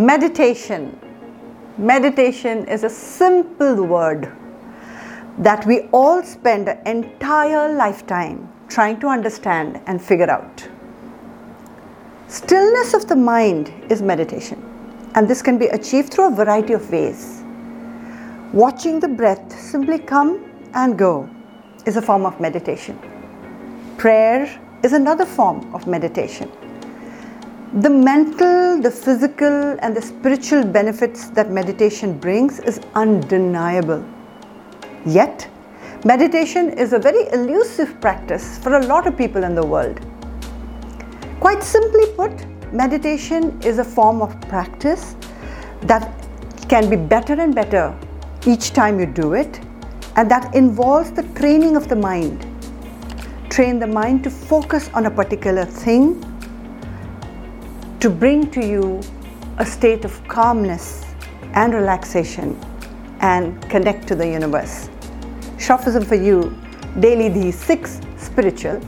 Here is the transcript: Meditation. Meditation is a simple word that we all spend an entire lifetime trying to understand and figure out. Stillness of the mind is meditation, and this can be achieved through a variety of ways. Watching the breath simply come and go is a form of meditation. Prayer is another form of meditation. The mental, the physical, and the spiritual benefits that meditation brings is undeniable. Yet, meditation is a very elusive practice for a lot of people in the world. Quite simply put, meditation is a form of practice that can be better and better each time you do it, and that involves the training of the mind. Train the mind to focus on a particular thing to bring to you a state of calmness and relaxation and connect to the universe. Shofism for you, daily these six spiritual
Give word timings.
Meditation. 0.00 0.98
Meditation 1.76 2.66
is 2.68 2.84
a 2.84 2.88
simple 2.88 3.84
word 3.84 4.32
that 5.36 5.66
we 5.66 5.80
all 5.92 6.22
spend 6.22 6.70
an 6.70 6.78
entire 6.86 7.74
lifetime 7.74 8.50
trying 8.68 8.98
to 9.00 9.08
understand 9.08 9.78
and 9.84 10.00
figure 10.00 10.30
out. 10.30 10.66
Stillness 12.28 12.94
of 12.94 13.08
the 13.08 13.14
mind 13.14 13.74
is 13.90 14.00
meditation, 14.00 14.64
and 15.16 15.28
this 15.28 15.42
can 15.42 15.58
be 15.58 15.66
achieved 15.66 16.14
through 16.14 16.28
a 16.28 16.34
variety 16.34 16.72
of 16.72 16.90
ways. 16.90 17.42
Watching 18.54 19.00
the 19.00 19.08
breath 19.08 19.52
simply 19.60 19.98
come 19.98 20.50
and 20.72 20.96
go 20.96 21.28
is 21.84 21.98
a 21.98 22.02
form 22.02 22.24
of 22.24 22.40
meditation. 22.40 22.98
Prayer 23.98 24.48
is 24.82 24.94
another 24.94 25.26
form 25.26 25.74
of 25.74 25.86
meditation. 25.86 26.50
The 27.72 27.88
mental, 27.88 28.82
the 28.82 28.90
physical, 28.90 29.76
and 29.78 29.96
the 29.96 30.02
spiritual 30.02 30.64
benefits 30.64 31.30
that 31.30 31.52
meditation 31.52 32.18
brings 32.18 32.58
is 32.58 32.80
undeniable. 32.96 34.04
Yet, 35.06 35.48
meditation 36.04 36.70
is 36.70 36.92
a 36.92 36.98
very 36.98 37.28
elusive 37.28 38.00
practice 38.00 38.58
for 38.58 38.74
a 38.74 38.84
lot 38.86 39.06
of 39.06 39.16
people 39.16 39.44
in 39.44 39.54
the 39.54 39.64
world. 39.64 40.00
Quite 41.38 41.62
simply 41.62 42.06
put, 42.16 42.44
meditation 42.72 43.56
is 43.62 43.78
a 43.78 43.84
form 43.84 44.20
of 44.20 44.40
practice 44.48 45.14
that 45.82 46.12
can 46.68 46.90
be 46.90 46.96
better 46.96 47.34
and 47.34 47.54
better 47.54 47.96
each 48.48 48.72
time 48.72 48.98
you 48.98 49.06
do 49.06 49.34
it, 49.34 49.60
and 50.16 50.28
that 50.28 50.52
involves 50.56 51.12
the 51.12 51.22
training 51.38 51.76
of 51.76 51.88
the 51.88 51.94
mind. 51.94 52.44
Train 53.48 53.78
the 53.78 53.86
mind 53.86 54.24
to 54.24 54.30
focus 54.30 54.90
on 54.92 55.06
a 55.06 55.10
particular 55.10 55.64
thing 55.64 56.24
to 58.00 58.08
bring 58.08 58.50
to 58.50 58.64
you 58.64 59.00
a 59.58 59.66
state 59.66 60.06
of 60.06 60.26
calmness 60.26 61.04
and 61.52 61.74
relaxation 61.74 62.58
and 63.20 63.60
connect 63.68 64.08
to 64.08 64.14
the 64.14 64.26
universe. 64.26 64.88
Shofism 65.58 66.06
for 66.06 66.14
you, 66.14 66.56
daily 66.98 67.28
these 67.28 67.58
six 67.58 68.00
spiritual 68.16 68.80